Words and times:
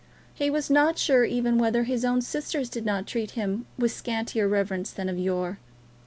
He 0.33 0.49
was 0.49 0.71
not 0.71 0.97
sure 0.97 1.25
even 1.25 1.59
whether 1.59 1.83
his 1.83 2.03
own 2.03 2.23
sisters 2.23 2.69
did 2.69 2.85
not 2.87 3.05
treat 3.05 3.31
him 3.37 3.67
with 3.77 3.91
scantier 3.91 4.47
reverence 4.47 4.89
than 4.89 5.09
of 5.09 5.19
yore. 5.19 5.59